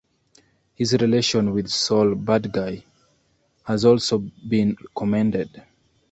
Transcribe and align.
His 0.73 0.93
relation 0.93 1.53
with 1.53 1.69
Sol 1.69 2.15
Badguy 2.15 2.83
has 3.65 3.85
also 3.85 4.17
been 4.17 4.75
commended. 4.97 5.63